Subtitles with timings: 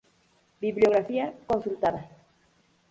[0.59, 2.09] Bibliografía consultada